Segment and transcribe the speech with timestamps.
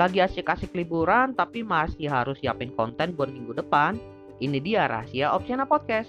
[0.00, 4.00] lagi asik-asik liburan tapi masih harus siapin konten buat minggu depan?
[4.40, 6.08] Ini dia rahasia Opsiana Podcast.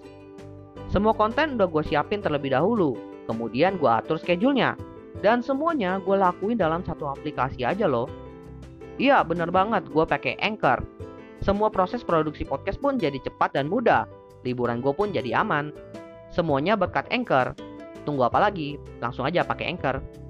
[0.87, 2.95] Semua konten udah gue siapin terlebih dahulu,
[3.27, 4.79] kemudian gue atur schedule-nya.
[5.19, 8.07] Dan semuanya gue lakuin dalam satu aplikasi aja loh.
[8.95, 10.79] Iya bener banget, gue pakai Anchor.
[11.43, 14.07] Semua proses produksi podcast pun jadi cepat dan mudah.
[14.47, 15.75] Liburan gue pun jadi aman.
[16.31, 17.51] Semuanya berkat Anchor.
[18.07, 18.79] Tunggu apa lagi?
[19.03, 20.20] Langsung aja pakai Anchor.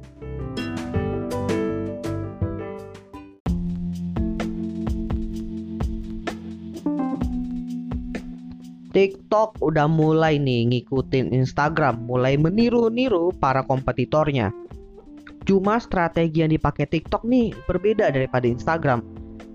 [8.92, 14.52] TikTok udah mulai nih ngikutin Instagram, mulai meniru-niru para kompetitornya.
[15.48, 19.00] Cuma strategi yang dipakai TikTok nih berbeda daripada Instagram.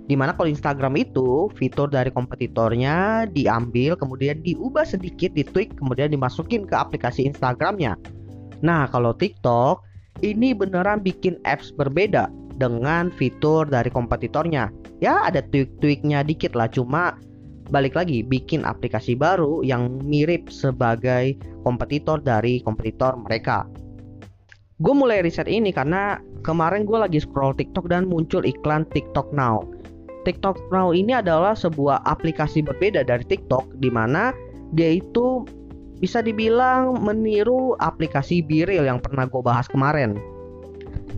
[0.09, 6.65] Di mana kalau Instagram itu fitur dari kompetitornya diambil kemudian diubah sedikit, ditweak kemudian dimasukin
[6.65, 7.93] ke aplikasi Instagramnya.
[8.65, 9.85] Nah kalau TikTok
[10.25, 14.73] ini beneran bikin apps berbeda dengan fitur dari kompetitornya.
[15.05, 17.21] Ya ada tweak-tweaknya dikit lah cuma
[17.71, 21.35] balik lagi bikin aplikasi baru yang mirip sebagai
[21.67, 23.67] kompetitor dari kompetitor mereka.
[24.77, 29.65] Gue mulai riset ini karena kemarin gue lagi scroll TikTok dan muncul iklan TikTok Now.
[30.29, 34.37] TikTok Now ini adalah sebuah aplikasi berbeda dari TikTok di mana
[34.77, 35.49] dia itu
[35.97, 40.21] bisa dibilang meniru aplikasi Biril yang pernah gue bahas kemarin.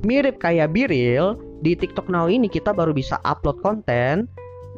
[0.07, 4.31] Mirip kayak Biril, di TikTok Now ini kita baru bisa upload konten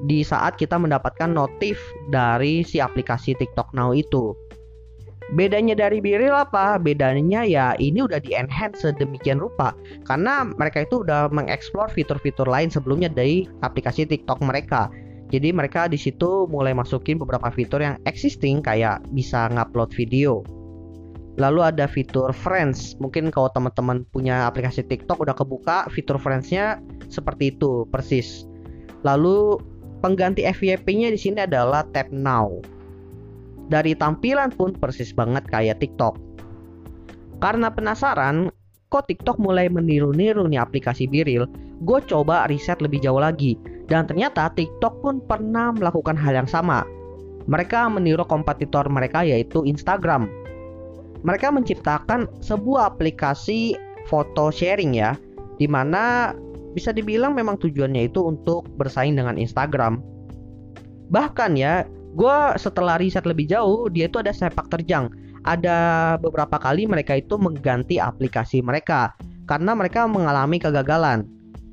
[0.08, 1.76] di saat kita mendapatkan notif
[2.08, 4.32] dari si aplikasi TikTok Now itu.
[5.30, 6.74] Bedanya dari Biril apa?
[6.80, 12.66] Bedanya ya ini udah di enhance sedemikian rupa karena mereka itu udah mengeksplor fitur-fitur lain
[12.66, 14.90] sebelumnya dari aplikasi TikTok mereka.
[15.30, 20.42] Jadi mereka di situ mulai masukin beberapa fitur yang existing kayak bisa ngupload video.
[21.38, 22.98] Lalu ada fitur Friends.
[22.98, 28.50] Mungkin kalau teman-teman punya aplikasi TikTok udah kebuka fitur Friends-nya seperti itu persis.
[29.06, 29.62] Lalu
[30.00, 32.60] Pengganti FYP-nya di sini adalah Tap Now.
[33.68, 36.16] Dari tampilan pun persis banget kayak TikTok.
[37.44, 38.48] Karena penasaran,
[38.88, 41.44] kok TikTok mulai meniru-niru nih aplikasi Biril,
[41.84, 43.60] gue coba riset lebih jauh lagi.
[43.86, 46.82] Dan ternyata TikTok pun pernah melakukan hal yang sama.
[47.44, 50.28] Mereka meniru kompetitor mereka yaitu Instagram.
[51.20, 53.76] Mereka menciptakan sebuah aplikasi
[54.08, 55.12] foto sharing ya,
[55.60, 56.32] di mana
[56.74, 59.98] bisa dibilang memang tujuannya itu untuk bersaing dengan Instagram.
[61.10, 65.10] Bahkan ya, gue setelah riset lebih jauh, dia itu ada sepak terjang.
[65.42, 69.16] Ada beberapa kali mereka itu mengganti aplikasi mereka
[69.48, 71.26] karena mereka mengalami kegagalan.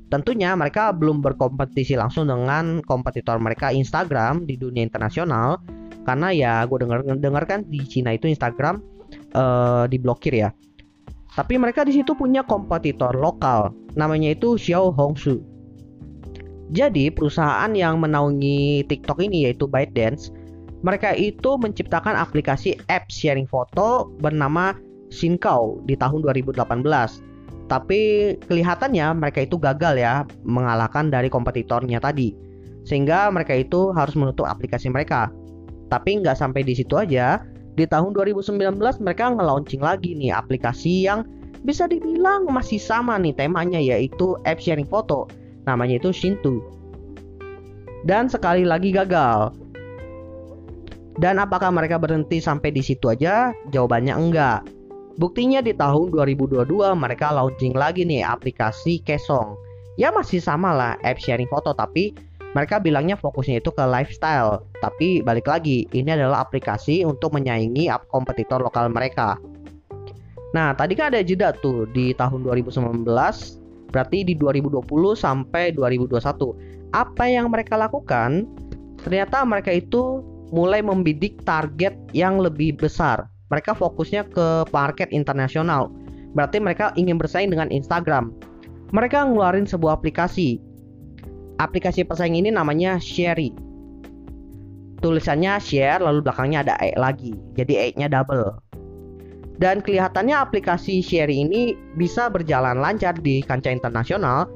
[0.08, 5.60] Tentunya mereka belum berkompetisi langsung dengan kompetitor mereka Instagram di dunia internasional
[6.08, 8.80] karena ya gue dengar dengar kan di Cina itu Instagram
[9.36, 10.50] uh, diblokir ya.
[11.38, 15.38] Tapi mereka di situ punya kompetitor lokal namanya itu Xiao Hongsu.
[16.74, 20.34] Jadi perusahaan yang menaungi TikTok ini yaitu ByteDance,
[20.82, 24.74] mereka itu menciptakan aplikasi app sharing foto bernama
[25.14, 26.58] Shinkao di tahun 2018.
[27.70, 28.00] Tapi
[28.48, 32.34] kelihatannya mereka itu gagal ya mengalahkan dari kompetitornya tadi.
[32.82, 35.30] Sehingga mereka itu harus menutup aplikasi mereka.
[35.88, 37.40] Tapi nggak sampai di situ aja,
[37.78, 38.58] di tahun 2019
[38.98, 41.22] mereka nge-launching lagi nih aplikasi yang
[41.62, 45.30] bisa dibilang masih sama nih temanya yaitu app sharing foto.
[45.70, 46.58] Namanya itu Shinto.
[48.02, 49.54] Dan sekali lagi gagal.
[51.18, 53.50] Dan apakah mereka berhenti sampai di situ aja?
[53.74, 54.60] Jawabannya enggak.
[55.18, 56.62] Buktinya di tahun 2022
[56.94, 59.58] mereka launching lagi nih aplikasi Kesong.
[59.98, 62.14] Ya masih sama lah app sharing foto tapi
[62.56, 64.64] mereka bilangnya fokusnya itu ke lifestyle.
[64.80, 69.36] Tapi balik lagi, ini adalah aplikasi untuk menyaingi kompetitor lokal mereka.
[70.56, 73.04] Nah, tadi kan ada jeda tuh di tahun 2019,
[73.92, 76.56] berarti di 2020 sampai 2021.
[76.96, 78.48] Apa yang mereka lakukan?
[79.04, 83.28] Ternyata mereka itu mulai membidik target yang lebih besar.
[83.52, 85.92] Mereka fokusnya ke market internasional.
[86.32, 88.32] Berarti mereka ingin bersaing dengan Instagram.
[88.92, 90.60] Mereka ngeluarin sebuah aplikasi.
[91.58, 93.50] Aplikasi pesaing ini namanya Sherry.
[94.98, 97.30] Tulisannya share lalu belakangnya ada E lagi.
[97.54, 98.68] Jadi E-nya double
[99.58, 104.46] dan kelihatannya aplikasi sharing ini bisa berjalan lancar di kancah internasional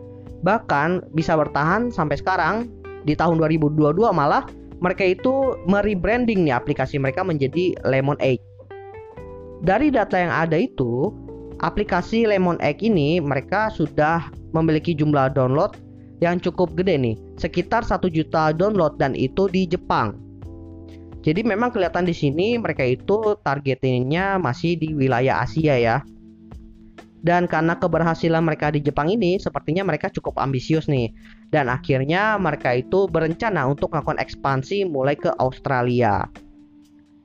[0.46, 2.70] bahkan bisa bertahan sampai sekarang
[3.02, 4.46] di tahun 2022 malah
[4.82, 8.42] mereka itu merebranding nih aplikasi mereka menjadi Lemon Egg.
[9.62, 11.14] Dari data yang ada itu,
[11.62, 15.78] aplikasi Lemon Egg ini mereka sudah memiliki jumlah download
[16.22, 20.14] yang cukup gede nih, sekitar 1 juta download dan itu di Jepang.
[21.26, 25.96] Jadi memang kelihatan di sini mereka itu targetingnya masih di wilayah Asia ya.
[27.22, 31.14] Dan karena keberhasilan mereka di Jepang ini, sepertinya mereka cukup ambisius nih.
[31.54, 36.26] Dan akhirnya mereka itu berencana untuk melakukan ekspansi mulai ke Australia.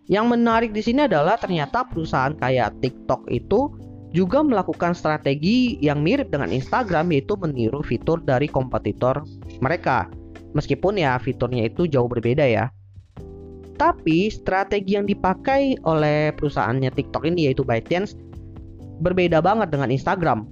[0.06, 3.74] Yang menarik di sini adalah ternyata perusahaan kayak TikTok itu
[4.16, 9.24] juga melakukan strategi yang mirip dengan Instagram yaitu meniru fitur dari kompetitor
[9.60, 10.08] mereka.
[10.56, 12.72] Meskipun ya fiturnya itu jauh berbeda ya.
[13.78, 18.18] Tapi strategi yang dipakai oleh perusahaannya TikTok ini yaitu ByteDance
[19.06, 20.50] berbeda banget dengan Instagram.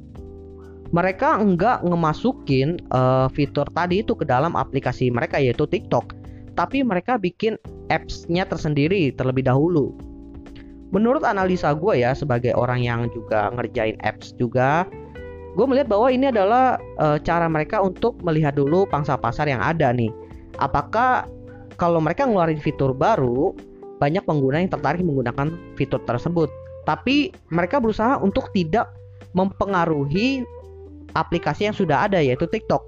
[0.93, 6.13] Mereka enggak ngemasukin uh, fitur tadi itu ke dalam aplikasi mereka yaitu TikTok,
[6.53, 7.57] tapi mereka bikin
[7.89, 9.97] apps-nya tersendiri terlebih dahulu.
[10.95, 14.88] Menurut analisa gue ya sebagai orang yang juga ngerjain apps juga,
[15.59, 19.92] gue melihat bahwa ini adalah uh, cara mereka untuk melihat dulu pangsa pasar yang ada
[19.92, 20.07] nih.
[20.63, 21.27] Apakah
[21.75, 23.51] kalau mereka ngeluarin fitur baru,
[24.00, 26.47] banyak pengguna yang tertarik menggunakan fitur tersebut
[26.86, 28.94] tapi mereka berusaha untuk tidak
[29.33, 30.45] mempengaruhi
[31.18, 32.86] aplikasi yang sudah ada yaitu TikTok.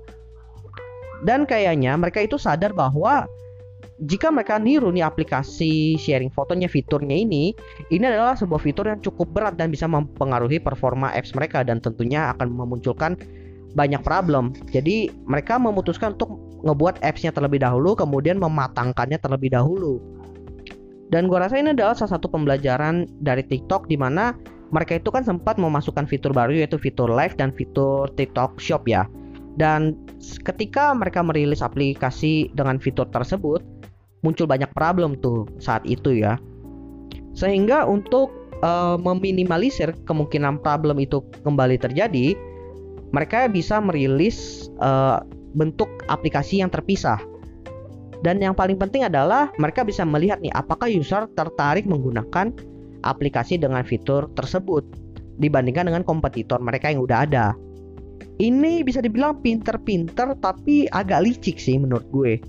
[1.26, 3.26] Dan kayaknya mereka itu sadar bahwa
[3.98, 7.50] jika mereka niru nih aplikasi sharing fotonya fiturnya ini,
[7.90, 12.30] ini adalah sebuah fitur yang cukup berat dan bisa mempengaruhi performa apps mereka dan tentunya
[12.38, 13.18] akan memunculkan
[13.74, 14.54] banyak problem.
[14.70, 19.98] Jadi mereka memutuskan untuk ngebuat appsnya terlebih dahulu, kemudian mematangkannya terlebih dahulu.
[21.10, 24.36] Dan gue rasa ini adalah salah satu pembelajaran dari TikTok di mana
[24.76, 29.08] mereka itu kan sempat memasukkan fitur baru yaitu fitur live dan fitur TikTok Shop ya.
[29.58, 29.98] Dan
[30.46, 33.77] ketika mereka merilis aplikasi dengan fitur tersebut,
[34.28, 36.36] muncul banyak problem tuh saat itu ya.
[37.32, 42.36] Sehingga untuk uh, meminimalisir kemungkinan problem itu kembali terjadi,
[43.16, 45.24] mereka bisa merilis uh,
[45.56, 47.24] bentuk aplikasi yang terpisah
[48.26, 52.50] dan yang paling penting adalah mereka bisa melihat nih apakah user tertarik menggunakan
[53.06, 54.82] aplikasi dengan fitur tersebut
[55.38, 57.54] dibandingkan dengan kompetitor mereka yang udah ada.
[58.38, 62.42] Ini bisa dibilang pinter-pinter tapi agak licik sih menurut gue.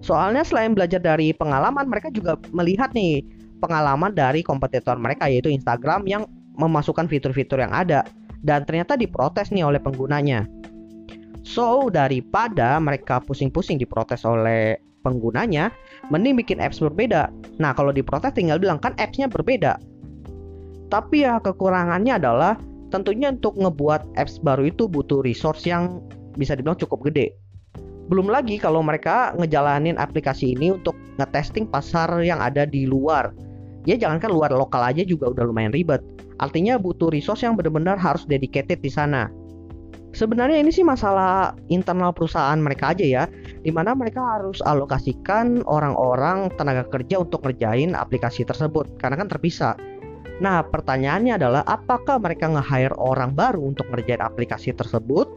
[0.00, 3.20] Soalnya selain belajar dari pengalaman, mereka juga melihat nih
[3.60, 6.24] pengalaman dari kompetitor mereka yaitu Instagram yang
[6.56, 8.04] memasukkan fitur-fitur yang ada
[8.40, 10.48] dan ternyata diprotes nih oleh penggunanya.
[11.44, 15.72] So, daripada mereka pusing-pusing diprotes oleh penggunanya,
[16.12, 17.32] mending bikin apps berbeda.
[17.56, 19.80] Nah, kalau diprotes tinggal bilang kan appsnya berbeda.
[20.92, 22.60] Tapi ya kekurangannya adalah
[22.92, 26.04] tentunya untuk ngebuat apps baru itu butuh resource yang
[26.36, 27.32] bisa dibilang cukup gede.
[28.10, 33.30] Belum lagi kalau mereka ngejalanin aplikasi ini untuk ngetesting pasar yang ada di luar.
[33.86, 36.02] Ya jangankan luar lokal aja juga udah lumayan ribet.
[36.42, 39.30] Artinya butuh resource yang benar-benar harus dedicated di sana.
[40.10, 43.24] Sebenarnya ini sih masalah internal perusahaan mereka aja ya,
[43.62, 49.78] di mana mereka harus alokasikan orang-orang tenaga kerja untuk ngerjain aplikasi tersebut, karena kan terpisah.
[50.42, 55.30] Nah, pertanyaannya adalah apakah mereka nge-hire orang baru untuk ngerjain aplikasi tersebut,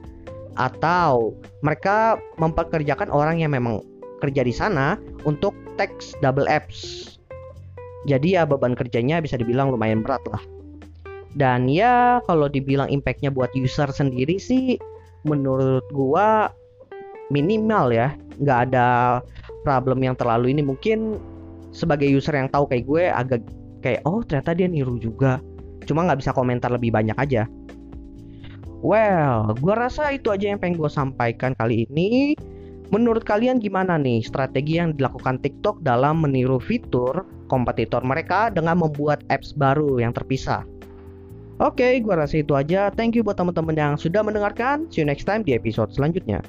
[0.56, 1.34] atau
[1.66, 3.82] mereka mempekerjakan orang yang memang
[4.22, 4.96] kerja di sana
[5.28, 7.12] untuk text double apps.
[8.08, 10.44] Jadi ya beban kerjanya bisa dibilang lumayan berat lah.
[11.34, 14.78] Dan ya kalau dibilang impactnya buat user sendiri sih
[15.26, 16.52] menurut gua
[17.32, 18.14] minimal ya.
[18.38, 18.88] Nggak ada
[19.64, 20.62] problem yang terlalu ini.
[20.62, 21.18] Mungkin
[21.74, 23.42] sebagai user yang tahu kayak gue agak
[23.82, 25.42] kayak oh ternyata dia niru juga.
[25.84, 27.48] Cuma nggak bisa komentar lebih banyak aja
[28.84, 32.36] well gue rasa itu aja yang pengen gue sampaikan kali ini
[32.92, 39.24] menurut kalian gimana nih strategi yang dilakukan TikTok dalam meniru fitur kompetitor mereka dengan membuat
[39.34, 40.68] apps baru yang terpisah
[41.62, 42.90] Oke, okay, gua rasa itu aja.
[42.90, 44.90] Thank you buat teman-teman yang sudah mendengarkan.
[44.90, 46.42] See you next time di episode selanjutnya.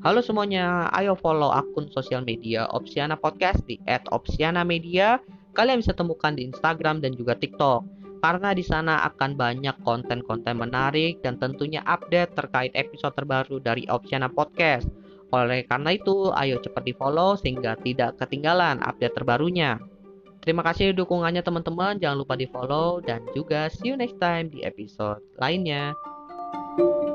[0.00, 5.20] Halo semuanya, ayo follow akun sosial media Opsiana Podcast di @opsiana_media.
[5.52, 7.84] Kalian bisa temukan di Instagram dan juga TikTok.
[8.24, 14.32] Karena di sana akan banyak konten-konten menarik dan tentunya update terkait episode terbaru dari Opsiana
[14.32, 14.88] Podcast.
[15.36, 19.76] Oleh karena itu, ayo cepat di follow sehingga tidak ketinggalan update terbarunya.
[20.40, 24.64] Terima kasih dukungannya teman-teman, jangan lupa di follow dan juga see you next time di
[24.64, 25.92] episode lainnya.
[26.80, 27.09] thank you